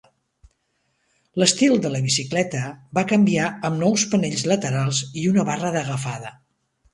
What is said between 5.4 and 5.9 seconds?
barra